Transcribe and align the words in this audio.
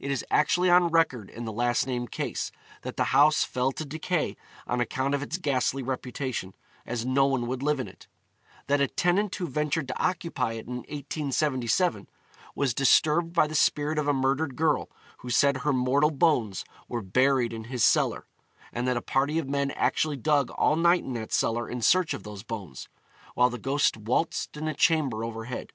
It 0.00 0.10
is 0.10 0.24
actually 0.30 0.70
on 0.70 0.88
record 0.88 1.28
in 1.28 1.44
the 1.44 1.52
last 1.52 1.86
named 1.86 2.10
case, 2.10 2.50
that 2.80 2.96
the 2.96 3.04
house 3.12 3.44
fell 3.44 3.70
to 3.72 3.84
decay 3.84 4.34
on 4.66 4.80
account 4.80 5.14
of 5.14 5.22
its 5.22 5.36
ghastly 5.36 5.82
reputation, 5.82 6.54
as 6.86 7.04
no 7.04 7.26
one 7.26 7.46
would 7.48 7.62
live 7.62 7.78
in 7.78 7.86
it; 7.86 8.06
that 8.66 8.80
a 8.80 8.88
tenant 8.88 9.34
who 9.34 9.46
ventured 9.46 9.86
to 9.88 9.98
occupy 10.02 10.52
it 10.54 10.66
in 10.66 10.76
1877 10.86 12.08
was 12.54 12.72
disturbed 12.72 13.34
by 13.34 13.46
the 13.46 13.54
spirit 13.54 13.98
of 13.98 14.08
a 14.08 14.14
murdered 14.14 14.56
girl 14.56 14.88
who 15.18 15.28
said 15.28 15.58
her 15.58 15.72
mortal 15.74 16.10
bones 16.10 16.64
were 16.88 17.02
buried 17.02 17.52
in 17.52 17.64
his 17.64 17.84
cellar; 17.84 18.26
and 18.72 18.88
that 18.88 18.96
a 18.96 19.02
party 19.02 19.38
of 19.38 19.50
men 19.50 19.70
actually 19.72 20.16
dug 20.16 20.50
all 20.52 20.76
night 20.76 21.04
in 21.04 21.12
that 21.12 21.30
cellar 21.30 21.68
in 21.68 21.82
search 21.82 22.14
of 22.14 22.22
those 22.22 22.42
bones, 22.42 22.88
while 23.34 23.50
the 23.50 23.58
ghost 23.58 23.98
waltzed 23.98 24.56
in 24.56 24.66
a 24.66 24.72
chamber 24.72 25.22
overhead. 25.22 25.74